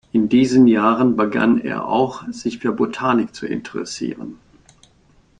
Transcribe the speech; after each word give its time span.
In 0.11 0.29
diesen 0.29 0.65
Jahren 0.65 1.15
begann 1.15 1.59
er 1.61 1.87
auch, 1.87 2.23
sich 2.31 2.57
für 2.57 2.71
Botanik 2.71 3.35
zu 3.35 3.45
interessieren. 3.45 4.39